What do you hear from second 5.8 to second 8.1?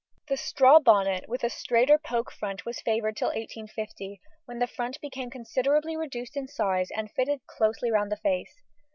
reduced in size and fitted closely